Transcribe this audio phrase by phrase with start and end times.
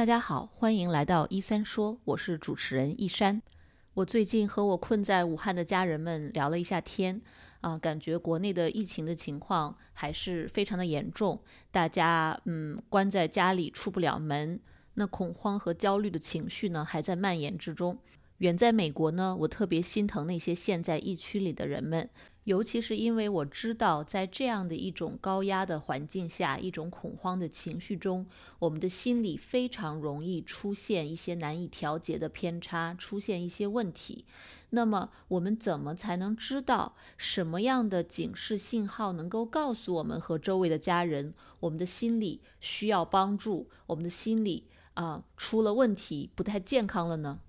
[0.00, 3.42] 大家好，欢迎来到一三说，我是主持人一山。
[3.92, 7.20] 我最近和我困在武汉的家人们聊了一下天，
[7.60, 11.38] 啊，感觉国内的疫情的情况还是非常的严重，
[11.70, 14.58] 大家嗯关在家里出不了门，
[14.94, 17.98] 那恐慌和焦虑的情绪呢还在蔓延之中。
[18.38, 22.08] 远在美国呢，我特别心疼那些陷在疫区里的人们。
[22.44, 28.26] 尤其是因为我知道，在这样的一种高压的环境下，一种恐慌的情绪中，
[28.58, 34.24] 我们的心理非常容易出现一些难以调节的偏差，出现一些问题。
[34.70, 47.40] 那么，我们怎么才能知道什么样的警示信号能够告诉我们和周围的家人，我们的心理需要帮助，我们的心理啊出了问题，不太健康了呢？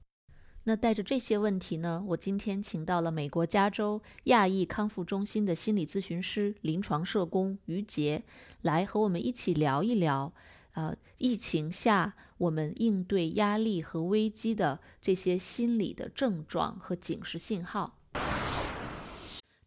[0.64, 8.24] 那带着这些问题呢，我今天请到了美国加州亚裔康复中心的心理咨询师、临床社工于杰，
[8.62, 10.32] 来和我们一起聊一聊，
[10.76, 17.98] 呃，疫情下我们应对压力和危机的这些心理的症状和警示信号。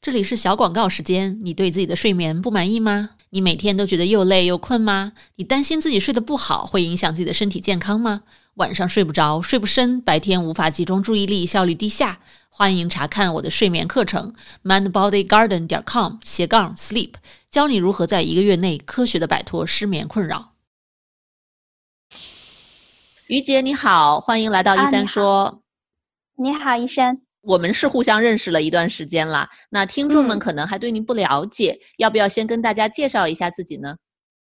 [0.00, 3.16] 这里是小广告时间，你对自己的睡眠不满意吗？
[3.34, 5.12] 你每天都觉得又累又困吗？
[5.34, 8.22] 你担心自己睡得不好会影响自己的身体健康吗？
[8.54, 12.20] 晚上睡不着，睡不深，白天无法集中注意力，效率低下。
[12.48, 17.14] 欢迎查看我的睡眠课程，mindbodygarden 点 com 斜杠 sleep，
[17.50, 20.52] 教你如何在一个月内科学的摆脱失眠困扰。
[23.27, 25.60] 于姐你好，欢迎来到一三说。
[26.36, 27.23] 你好，医生。
[27.46, 33.96] 我们是互相认识了一段时间了，那听众们可能还对您不了解，要不要先跟大家介绍一下自己呢？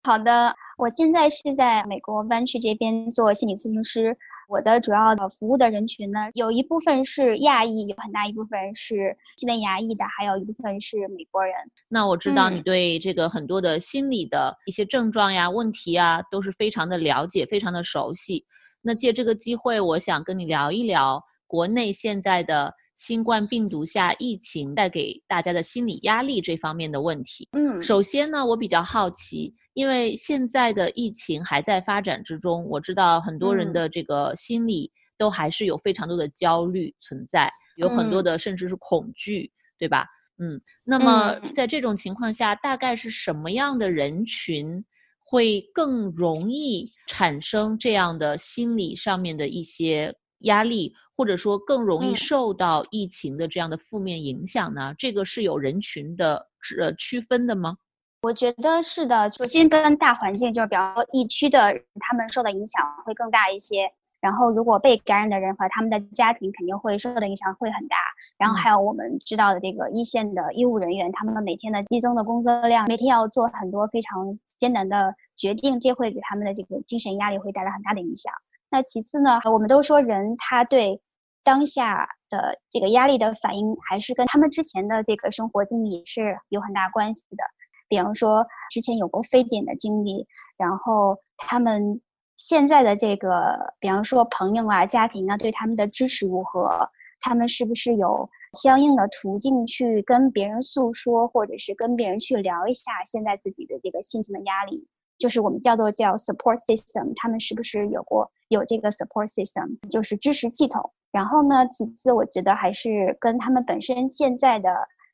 [0.04, 4.16] 好的，我现在是在美国湾区这边做心理咨询师。
[4.48, 11.54] 我的主要的服务的人群呢，有一部分是亚裔，有很大一部分是西班牙裔的，还有一部分是美国人。
[11.88, 18.44] 那我知道你对这个很多的心理的一些症状呀、问题啊，都是非常的了解，非常的熟悉。
[18.82, 22.74] 那借这个机会，我想跟你聊一聊国内现在的。
[23.04, 40.06] 新冠病毒下疫情带给大家的心理压力这方面的问题，嗯，首先呢，我比较好奇，因为现在的疫情还在发展之中，我知道很多人的这个心理都还是有非常多的焦虑存在，有很多的甚至是恐惧，对吧？
[40.38, 44.84] 嗯，那么在这种情况下，大概是什么样的人群
[45.18, 50.14] 会更容易产生这样的心理上面的一些？
[50.42, 54.94] 压力，或者说更容易受到疫情的这样的负面影响呢？
[54.98, 56.48] 这个是有人群的
[56.78, 57.76] 呃区分的吗？
[58.22, 59.28] 我觉得是的。
[59.30, 63.90] 首先跟大环境，就是比方说疫区的他们受的影响会更大一些。
[64.20, 67.96] 然后如果被感染的人和他们的家庭肯定会受的影响会很大。
[68.38, 78.32] 然后还有我们知道的这个一线的医务人员，他们每天的激增的工作量，每天要做很多非常艰难的决定，这会给他们的这个精神压力会带来很大的影响。
[78.72, 81.00] 那其次呢，我们都说人他对
[81.44, 87.44] 当下的这个压力的反应，还是跟他们之前的这个生活经历是有很大关系的。
[87.86, 92.00] 比方说之前有过非典的经历，然后他们
[92.38, 96.88] 现在的这个，比方说朋友啊、家庭啊，对他们的支持如何？
[97.20, 104.88] 他们是不是有相应的途径去跟别人诉说，或者是跟别人去聊一下现在自己的这个心情的压力？
[105.22, 110.90] 就是我们叫做叫 support system，他们是不是有过有这个 support system，就是支持系统。
[111.12, 114.68] 然后呢，其次我觉得还是跟他们本身现在的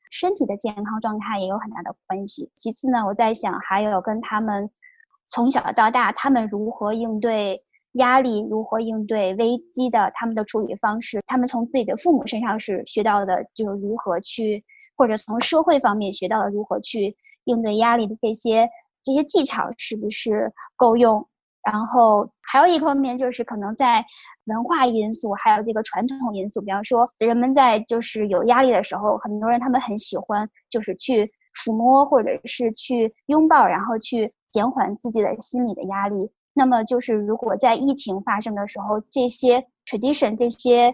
[0.09, 2.49] 身体的健康状态也有很大的关系。
[2.55, 4.67] 其次呢，我在想还有跟他们
[5.27, 14.65] 从小到大他们如何应对压力、如何应对危机的他们的处理方式，他们从自己的父母身上是学到的，就是如何去，
[14.97, 18.67] 或者从社会方面学到了如何去应对压力的这些。
[19.09, 21.27] 这些技巧是不是够用？
[21.63, 24.05] 然后还有一方面就是可能在
[24.45, 26.61] 文化因素，还有这个传统因素。
[26.61, 31.25] 比方说，人们在就是有压力的时候，很多人他们很喜欢就是去
[31.55, 36.29] 抚摸或者是去拥抱，然后去减缓自己的心理的压力。
[36.53, 40.93] 那么就是如果在疫情发生的时候，这些 tradition 这些。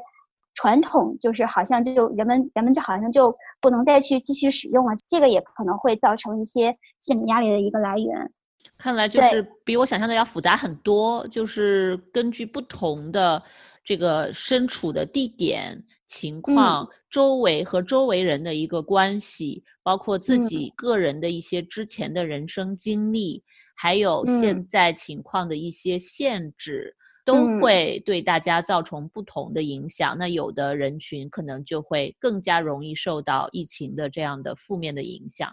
[0.56, 8.32] 传统就是好像就人们人们就好像就不能再去继续使用了，这个也可能会造成一些心理压力的一个来源。
[8.78, 13.42] 看来就是比我想象的要复杂很多，就是根据不同的
[13.84, 23.44] 这个身处的地点情况、周围和周围人的一个关系，包括自己个人的一些之前的人生经历，
[23.76, 26.96] 还有现在情况的一些限制。
[27.26, 30.16] 都会对大家造成不同的影响。
[30.18, 35.52] 那有的人群可能就会更加容易受到疫情的这样的负面的影响。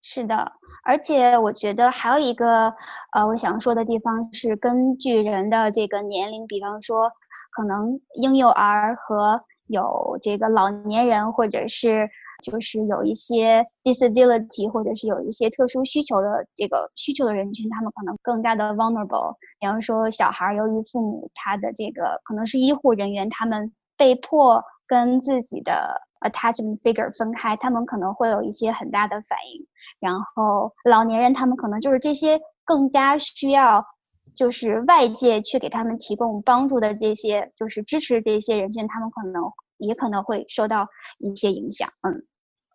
[0.00, 0.52] 是的，
[0.84, 2.72] 而且我觉得还有一个
[3.12, 7.10] 呃，我想说的地方是根据人的这个年龄，比方说
[7.50, 12.08] 可能婴幼儿和有这个老年人，或者是
[12.42, 19.34] 就是有一些 disability 或者是有一些特殊需求的这个需求的人群，他们可能更加的 vulnerable。
[19.60, 26.02] 比方说小孩由于父母他的这个可能是医护人员，他们被迫跟自己的。
[26.22, 29.64] attachment figure 分开，他们可能会有一些很大的反应。
[30.00, 33.80] 然后老年人他们可能就是这些更加需要，
[34.34, 39.44] 就是外界去给他们提供帮助的这些，就是支持这些人群，他们可能
[39.78, 40.86] 也可能会受到
[41.18, 41.88] 一些影响。
[42.02, 42.24] 嗯。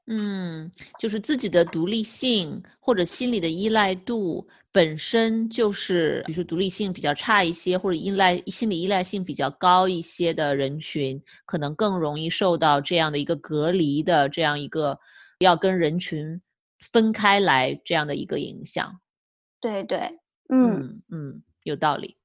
[0.08, 0.70] 嗯，
[1.00, 15.00] 就是自己的独立性或者心理的依赖度本身就是，比如说独立性比较差一些，或者依赖心理依赖性比较高一些的人群，可能更容易受到这样的一个隔离的这样一个
[15.40, 16.42] 要跟人群
[16.92, 19.00] 分开来这样的一个影响。
[19.62, 20.12] 对对，
[20.50, 22.18] 嗯嗯，有道理。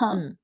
[0.00, 0.36] 嗯。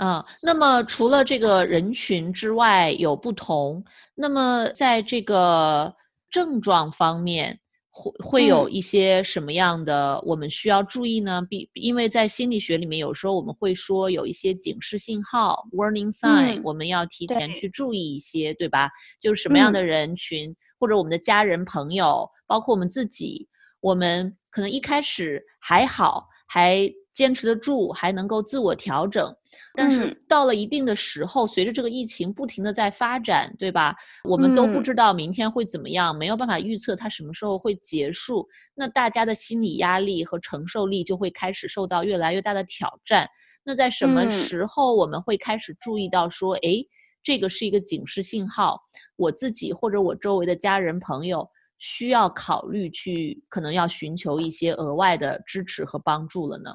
[0.00, 5.94] 啊，那么除了这个人群之外有不同，那么在这个
[6.30, 7.60] 症状方面
[7.90, 11.42] 会会有一些什么样的我们需要注意呢？
[11.50, 18.88] 比因为在心理学里面有时候我们会说有一些警示信号 （warning sign），我们要提前去注意一些，对吧？
[19.20, 23.46] 就是什么样的人群或者我们的家人朋友，包括我们自己，
[23.80, 26.90] 我们可能一开始还好，还。
[27.20, 29.30] 坚持得住，还能够自我调整，
[29.74, 33.94] 但是到了一定的时候，随着这个疫情不停的在发展，对吧？
[34.24, 38.48] 我们都不知道明天会怎么样，没有办法预测它什么时候会结束。
[38.74, 43.28] 那大家的心理压力和承受力就会开始受到越来越大的挑战。
[43.62, 46.82] 那在什么时候我们会开始注意到说，哎，
[47.22, 48.80] 这个是一个警示信号，
[49.16, 51.46] 我自己或者我周围的家人朋友
[51.76, 56.72] 需要考虑去，可能要寻求一些额外的支持和帮助了呢？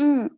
[0.00, 0.30] 嗯，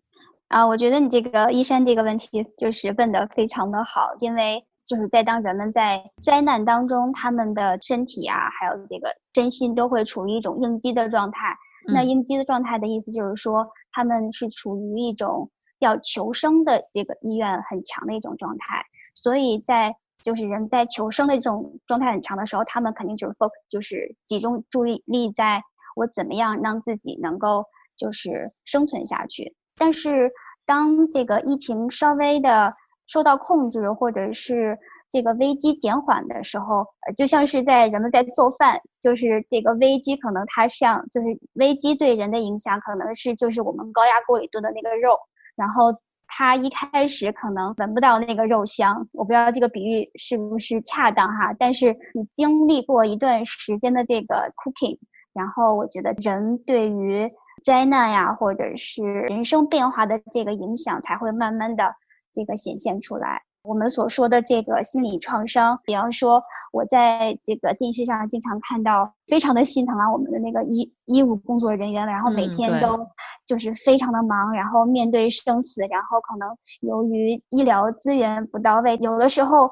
[0.49, 11.55] 啊，我觉得你这个医生这个问题就是问的非常的好，因为就是在当人们在灾难当中，他们的身体啊，还有这个身心都会处于一种应激的状态。
[11.93, 18.83] 那应激的状态的意思就是说，他们是处于一种要求生的这个意愿很强的一种状态。
[19.15, 25.63] 所以在就是人在求生的这种状态很强的时候，他们肯定就是 focus，就是集中注意力在
[25.97, 27.63] 我怎么样让自己能够。
[28.01, 30.31] 就是生存下去，但是
[30.65, 32.73] 当这个疫情稍微的
[33.07, 34.79] 受到控制，或者是
[35.11, 45.19] 这个危机减缓的时候，就像是在人们在做饭，就是这个危机可能它像，就是危机对人的影响可能是就是我们高压锅里炖的那个肉，
[45.57, 45.93] 然后
[46.29, 54.97] 它一开始可能闻不到那个肉香，我不知道这个比喻是不是恰当哈，但是你经历过一段时间的这个 cooking，
[55.35, 57.29] 然后我觉得人对于
[57.63, 61.95] 灾难呀，或者是人生变化的这个影响，才会慢慢的
[62.33, 63.43] 这个显现出来。
[63.63, 66.43] 我们所说的这个心理创伤，比方说，
[66.73, 73.07] 我在这个电视上经常看到，非常的心疼啊，我们的那个医医务工作人员，然后每天都
[73.47, 76.49] 就是非常的忙，然后面对生死，然后可能
[76.81, 79.71] 由于医疗资源不到位，有的时候。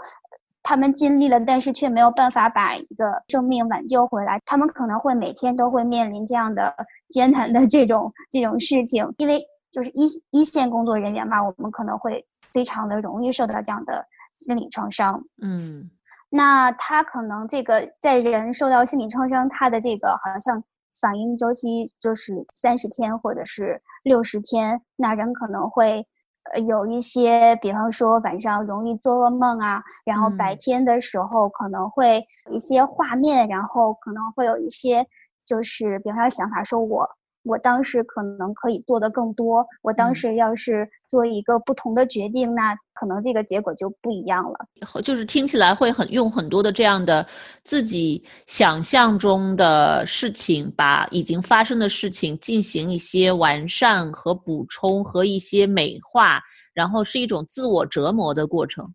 [0.68, 4.38] 他们尽力了，但是却没有办法把一个生命挽救回来。
[4.44, 6.74] 他们可能会每天都会面临这样的
[7.08, 9.42] 艰难的这种 这种事情，因为
[9.72, 12.22] 就是一一线工作人员嘛，我们可能会
[12.52, 14.04] 非常的容易受到这样的
[14.34, 15.24] 心理创伤。
[15.42, 15.90] 嗯，
[16.28, 20.62] 那他可能这个在人受到心理创伤，他的这个好像
[21.00, 26.06] 反应周期就是三十天或者是六十天，那人可能会。
[26.52, 35.06] 呃，有一些，比方说晚上容易做噩梦啊，然后白天的时候可能会一些画面，然后可能会有一些，
[35.44, 37.08] 就是比方说想法，说我。
[37.44, 39.64] 我当时可能可以做的更多。
[39.80, 44.58] 我当时要是做一个不同的决定，那可能这个结果就不一样了。
[45.02, 47.24] 就是听起来会很用很多的这样的
[47.62, 56.40] 自己想象中的事情，把已经发生的事情进行一些完善和补充和一些美化，
[56.74, 58.92] 然后是一种自我折磨的过程。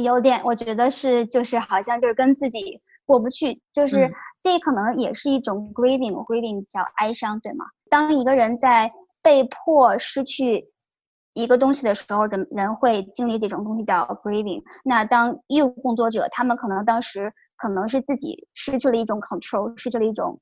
[0.00, 4.10] 有点，我觉得是，就是好像就是跟自己过不去，就是
[4.42, 7.64] 这可能也是一种 grieving，grieving 叫哀伤，对吗？
[7.90, 8.90] 当一个人在
[9.22, 10.71] 被迫失去
[11.34, 14.62] 一个东西的时候，人人会经历这种东西叫 grieving。
[14.84, 20.38] 那当医务工作者，他们可能当时可能是自己失去了一种 control，失去了一种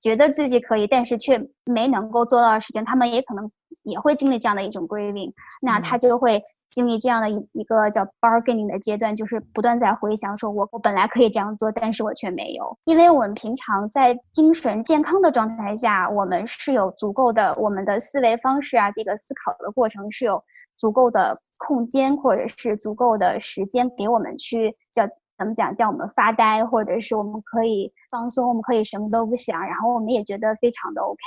[0.00, 3.50] 觉得自己可以，但是却没能够做到的事情，他们也可能
[3.84, 5.32] 也会经历这样的一种 grieving。
[5.60, 6.42] 那他就会
[6.72, 12.76] 经历这样的一一个叫 bargaining 的阶段，就是不断在回想，说我我本来可以这样做，但是我却没有。
[12.84, 20.42] 因为我们平常在精神健康的状态下，我们是有足够的我们的思维方式啊，这个思考的过程是有
[20.76, 25.06] 足够的空间或者是足够的时间给我们去叫
[25.38, 31.18] 怎么讲，叫我们发呆，或者是我们可以放松，我们可以什么都不想，然后我们也觉得非常的 OK。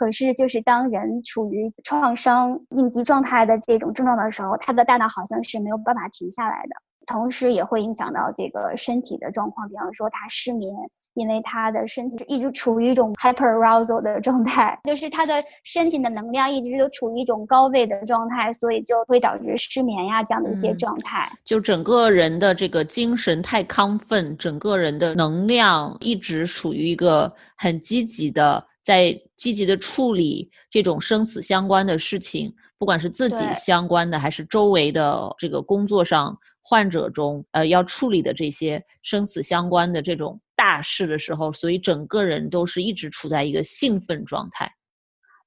[0.00, 6.70] 可是，就是当人处于创伤应激状态的这种症状的时候，他的大脑好像是没有办法停下来的，
[7.06, 9.68] 同时也会影响到这个身体的状况。
[9.68, 10.74] 比方说，他失眠，
[11.12, 21.30] 因为他的身体一直处于一种 hyperarousal 的状态， 就是他的身体的能量一直都处于一种高位的状态，所以就会导致失眠呀这样的一些状态。
[21.44, 28.64] 就整个人的这个精神太亢奋，整个人的能量一直处于一个很积极的。
[28.82, 44.70] 在积极的处理这种生死相关的事情，不管是自己相关的，还是周围的这个工作上患者中，呃，要处理的这些生死相关的这种大事的时候，所以整个人都是一直处在一个兴奋状态。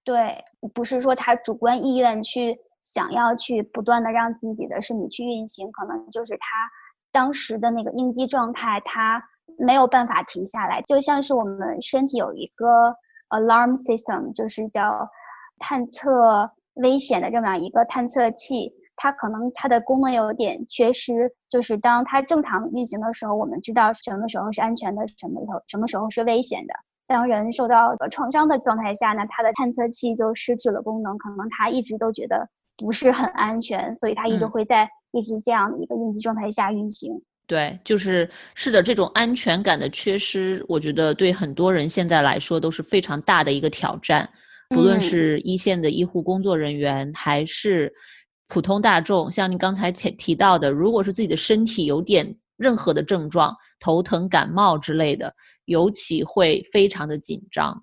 [0.04, 0.38] 对，
[0.74, 6.48] 不是说他主观意愿去想要去不断的让自己的身体去运行，可能就是他
[7.12, 9.24] 当时的那个应激状态，他
[9.58, 12.96] 没有办法停下来，就像是我们身体有一个。
[13.34, 15.10] Alarm system 就是叫
[15.60, 26.74] 探测危险的这么样一个探测器，它可能它的功能有点缺失，就是当它正常运行的时候，我们知道什么时候是安全的，什么时候什么时候是危险的。
[27.06, 32.48] 当人受到创伤的状态下呢，它的探测器就失去了功能，可能它一直都觉得
[32.78, 37.22] 不是很安全，所以它一直会在一直这样的一个应急状态下运行。
[37.46, 44.28] 对，就是是的，这种安全感的缺失，我觉得对很多人现在来说都是非常大的一个挑战。
[44.70, 47.94] 不论是一线的医护工作人员，还是
[48.48, 55.32] 普通大众，像你刚才前提到的，如果是自己的身体有点任何的症状，头疼、感冒之类的，
[55.66, 57.80] 尤其会非常的紧张。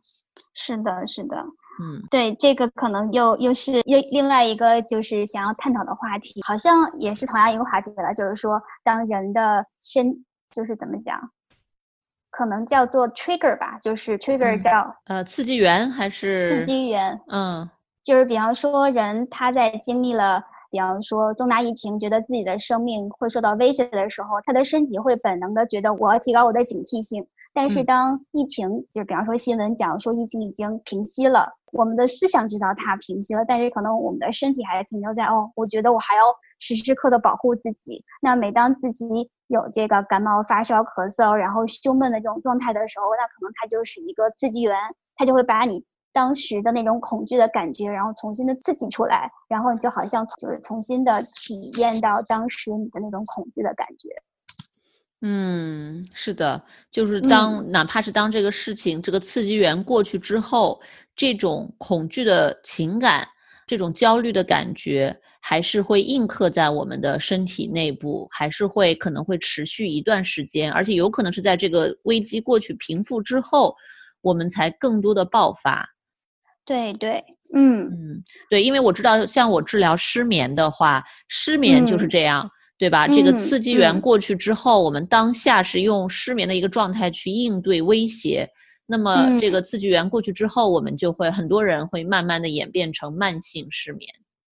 [0.55, 1.37] 是的，是的。
[1.81, 11.19] 嗯，对，这个可能又又是另另外一个就是想要探讨的话题，好像也是同样一个话题了，就是说当人的身就是怎么讲，
[12.31, 17.21] 可能叫做 trigger 吧，就是 trigger 叫呃刺激源还是刺激源？
[17.29, 17.71] 嗯，
[18.03, 20.45] 就是比方说人他在经历了。
[20.71, 27.27] 比方说重大疫情，觉得自己的生命会受到威胁的时候，他的身体会本能的觉得我要提高我的警惕性。
[27.53, 36.23] 但是当疫情，就比方说新闻讲说疫情已经平息了，我们的思想知道它平息了，但是可能我们的身体还停留在哦，我觉得我还要
[36.59, 38.05] 时时刻的保护自己。
[38.23, 39.05] 那每当自己
[39.49, 44.77] 有这个感冒、发烧、咳嗽，然后胸闷的这种状态的时候，那可能它就是一个刺激源，
[45.17, 45.85] 它就会把你。
[46.13, 54.09] 当时的那种恐惧的感觉，然后重新的刺激出来，然后你就好像就是重新的体验到当时你的那种恐惧的感觉。
[55.23, 60.81] 嗯，是的，就是当哪怕是当这个事情这个刺激源过去之后，
[61.15, 63.29] 这种恐惧的情感，
[63.67, 73.77] 这种焦虑的感觉，还是会印刻在我们的身体内部，还是会可能会持续一段时间，而且有可能是在这个危机过去平复之后，
[74.23, 75.87] 我们才更多的爆发。
[76.71, 77.25] 对对，
[77.57, 82.49] 嗯嗯，对，因为我知道，像我治疗失眠的话，失眠就是这样，
[82.79, 83.09] 对吧？
[83.09, 88.49] 这个刺激源过去之后，我们当下是用失眠的一个状态去应对威胁，
[88.87, 94.09] 那么这个刺激源过去之后，我们就会很多人会慢慢的演变成慢性失眠。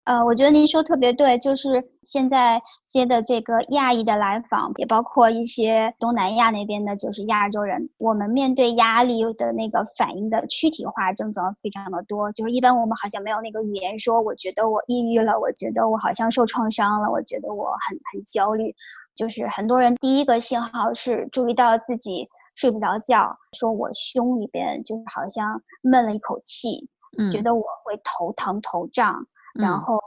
[0.06, 7.90] 呃，我觉得您说特别对，就是现在接的这个亚裔的来访，也包括一些东南亚那边的，就是亚洲人。
[7.98, 18.76] 我们面对压力的那个反应的躯体化症状非常的多，就是一般我们好像没有那个语言说，我觉得我抑郁了，我觉得我好像受创伤了，我觉得我很很焦虑。
[19.16, 26.88] 就是很多人第一个信号是注意到自己睡不着觉，说我胸里边就是好像闷了一口气，
[27.32, 29.26] 觉得我会头疼头胀。
[29.56, 30.00] 然后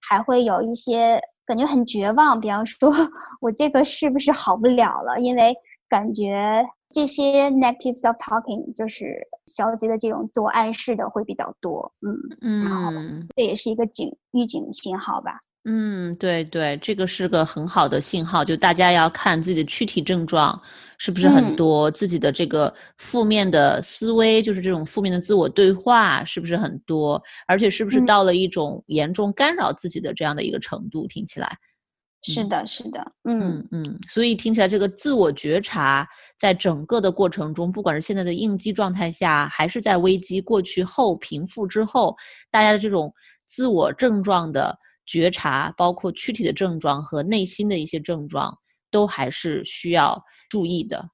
[0.00, 2.90] 还会有一些感觉很绝望，比方说
[3.40, 5.20] 我这个是不是好不了了？
[5.20, 5.54] 因为
[5.88, 11.92] 感觉这些 negative self talking 就是消极的这种自我暗示的会比较多，
[12.40, 15.38] 嗯嗯，这也是一个警预警信号吧。
[15.68, 20.56] 嗯，对对，这个是个很好的信号，就大家要看自己的躯体症状
[20.96, 31.04] 是不是很多，自己的这个负面的思维，就是这种负面的自我对话是不是很多，而且是不是到了一种严重干扰自己的这样的一个程度？
[31.08, 31.58] 听起来，
[32.22, 36.06] 是的，是的，嗯嗯，所以听起来这个自我觉察
[36.38, 42.14] 在整个的过程中，不管是现在的应激状态下，还是在危机过去后平复之后，
[42.52, 43.12] 大家的这种
[43.48, 44.78] 自我症状的。
[45.06, 48.56] 觉察，包括躯体的症状和内心的一些症状，
[48.90, 51.08] 都还是需要注意的。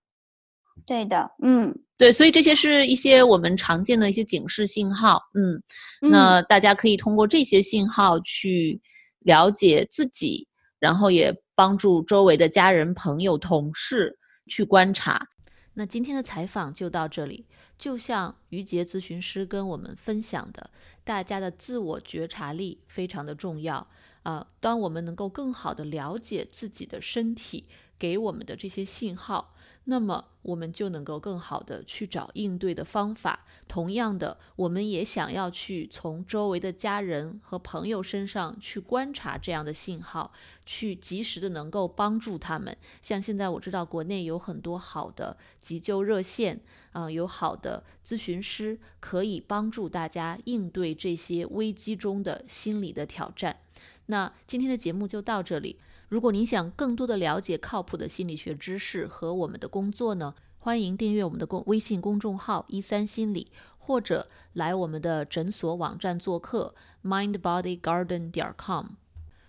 [0.86, 5.20] 对的，嗯，对，所以这些是一些我们常见的一些警示信号。
[5.34, 5.62] 嗯，
[6.10, 8.80] 那大家可以通过这些信号去
[9.20, 10.48] 了解自己，
[10.80, 15.24] 然后也帮助周围的家人、朋友、同事去观察。
[15.74, 17.46] 那今天的采访就到这里。
[17.78, 20.70] 就像于杰咨询师跟我们分享的，
[21.04, 23.86] 大家的自我觉察力非常的重要
[24.22, 24.46] 啊。
[24.60, 27.66] 当我们能够更好的了解自己的身体
[27.98, 29.51] 给我们的这些信号。
[29.84, 33.44] 那么我们就能够更好的去找应对的方法。
[33.66, 40.32] 同样的，我们也想要去从周围的家人和朋友身上去观察这样的信号，
[40.64, 42.76] 去及时的能够帮助他们。
[43.00, 46.60] 像现在我知道国内有很多好的急救热线，
[46.92, 53.58] 啊，有好的咨询师可以帮助大家应对这些危机中的心理的挑战。
[54.06, 55.78] 那今天的节目就到这里。
[56.12, 68.88] 如果您想更多的了解靠谱的心理学知识和我们的工作呢，欢迎订阅我们的公微信公众号一三心理，或者来我们的诊所网站做客 mindbodygarden 点 com。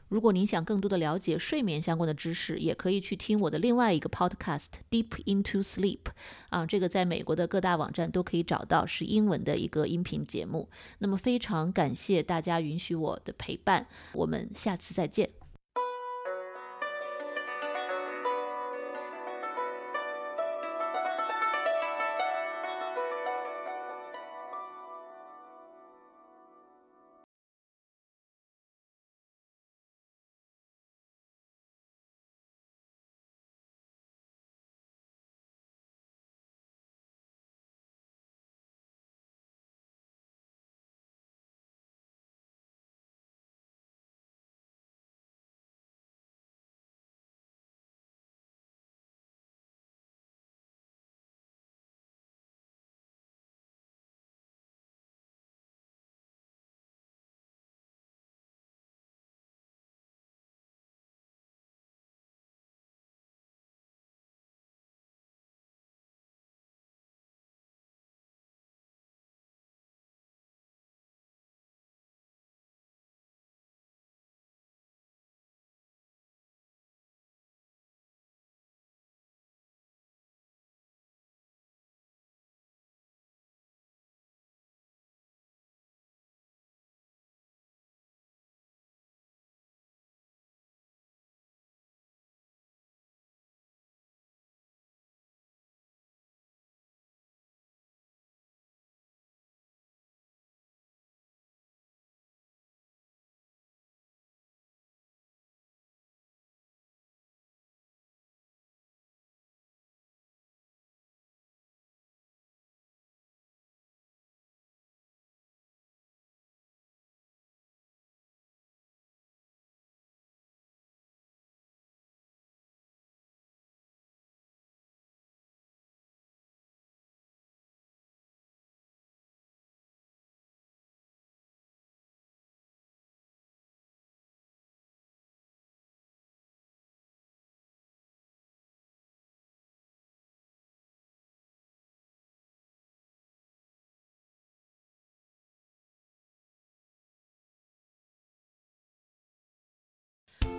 [0.07, 5.99] 如果您想更多的了解睡眠相关的知识，也可以去听我的另外一个 podcast Deep into Sleep
[6.47, 10.69] 啊，这个在美国的各大网站都可以找到，是英文的一个音频节目。
[10.99, 15.42] 那么非常感谢大家允许我的陪伴，我们下次再见。